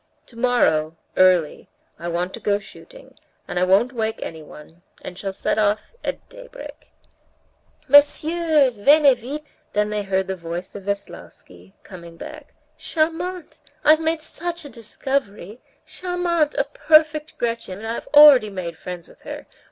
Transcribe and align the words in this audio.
"Tomorrow, 0.25 0.97
early, 1.15 1.69
I 1.99 2.07
want 2.07 2.33
to 2.33 2.39
go 2.39 2.57
shooting, 2.57 3.19
and 3.47 3.59
I 3.59 3.63
won't 3.63 3.93
wake 3.93 4.19
anyone, 4.23 4.81
and 5.03 5.15
shall 5.15 5.31
set 5.31 5.59
off 5.59 5.93
at 6.03 6.27
daybreak." 6.27 6.91
"Messieurs, 7.87 8.77
venez 8.77 9.19
vite!" 9.19 9.43
they 9.73 10.01
heard 10.01 10.25
the 10.25 10.35
voice 10.35 10.73
of 10.73 10.85
Veslovsky 10.85 11.75
coming 11.83 12.17
back. 12.17 12.55
"Charmante! 12.79 13.59
I've 13.85 14.01
made 14.01 14.23
such 14.23 14.65
a 14.65 14.69
discovery. 14.69 15.61
Charmante! 15.85 16.57
a 16.57 16.63
perfect 16.63 17.37
Gretchen, 17.37 17.77
and 17.77 17.85
I've 17.87 18.07
already 18.07 18.49
made 18.49 18.79
friends 18.79 19.07
with 19.07 19.21
her. 19.21 19.45